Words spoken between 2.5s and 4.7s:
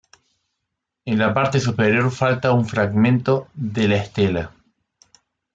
un fragmento de la estela.